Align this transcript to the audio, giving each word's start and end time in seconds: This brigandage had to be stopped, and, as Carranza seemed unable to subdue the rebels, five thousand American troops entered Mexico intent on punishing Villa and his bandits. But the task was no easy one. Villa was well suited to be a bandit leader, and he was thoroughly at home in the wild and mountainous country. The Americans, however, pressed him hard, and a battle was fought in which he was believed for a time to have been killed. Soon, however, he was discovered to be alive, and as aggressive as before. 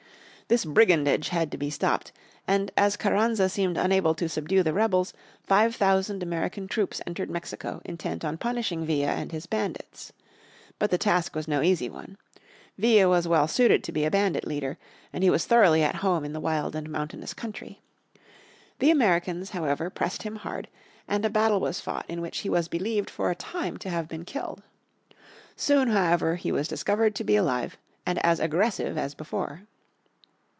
This 0.47 0.65
brigandage 0.65 1.29
had 1.29 1.49
to 1.53 1.57
be 1.57 1.69
stopped, 1.69 2.11
and, 2.45 2.73
as 2.75 2.97
Carranza 2.97 3.47
seemed 3.47 3.77
unable 3.77 4.13
to 4.15 4.27
subdue 4.27 4.63
the 4.63 4.73
rebels, 4.73 5.13
five 5.41 5.73
thousand 5.77 6.21
American 6.21 6.67
troops 6.67 6.99
entered 7.07 7.29
Mexico 7.29 7.81
intent 7.85 8.25
on 8.25 8.37
punishing 8.37 8.85
Villa 8.85 9.13
and 9.13 9.31
his 9.31 9.45
bandits. 9.45 10.11
But 10.77 10.91
the 10.91 10.97
task 10.97 11.37
was 11.37 11.47
no 11.47 11.61
easy 11.61 11.87
one. 11.89 12.17
Villa 12.77 13.07
was 13.07 13.29
well 13.29 13.47
suited 13.47 13.81
to 13.85 13.93
be 13.93 14.03
a 14.03 14.11
bandit 14.11 14.45
leader, 14.45 14.77
and 15.13 15.23
he 15.23 15.29
was 15.29 15.45
thoroughly 15.45 15.83
at 15.83 15.95
home 16.03 16.25
in 16.25 16.33
the 16.33 16.41
wild 16.41 16.75
and 16.75 16.89
mountainous 16.89 17.33
country. 17.33 17.79
The 18.79 18.91
Americans, 18.91 19.51
however, 19.51 19.89
pressed 19.89 20.23
him 20.23 20.35
hard, 20.35 20.67
and 21.07 21.23
a 21.23 21.29
battle 21.29 21.61
was 21.61 21.79
fought 21.79 22.05
in 22.09 22.19
which 22.19 22.39
he 22.39 22.49
was 22.49 22.67
believed 22.67 23.09
for 23.09 23.31
a 23.31 23.35
time 23.35 23.77
to 23.77 23.89
have 23.89 24.09
been 24.09 24.25
killed. 24.25 24.63
Soon, 25.55 25.87
however, 25.87 26.35
he 26.35 26.51
was 26.51 26.67
discovered 26.67 27.15
to 27.15 27.23
be 27.23 27.37
alive, 27.37 27.77
and 28.05 28.19
as 28.19 28.41
aggressive 28.41 28.97
as 28.97 29.15
before. 29.15 29.61